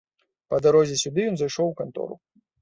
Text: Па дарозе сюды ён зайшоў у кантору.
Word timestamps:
Па 0.53 0.59
дарозе 0.65 0.95
сюды 1.03 1.27
ён 1.33 1.37
зайшоў 1.43 1.67
у 1.75 1.75
кантору. 1.83 2.19